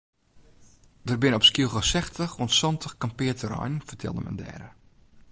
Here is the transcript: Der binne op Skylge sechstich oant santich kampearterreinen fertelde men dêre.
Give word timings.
Der 1.07 1.17
binne 1.23 1.35
op 1.39 1.45
Skylge 1.49 1.83
sechstich 1.89 2.33
oant 2.39 2.57
santich 2.59 2.95
kampearterreinen 3.03 3.85
fertelde 3.91 4.23
men 4.25 4.39
dêre. 4.41 4.69